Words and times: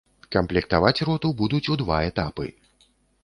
Камплектаваць 0.35 1.05
роту 1.09 1.29
будуць 1.43 1.63
у 1.75 1.79
два 1.83 1.99
этапы. 2.13 2.47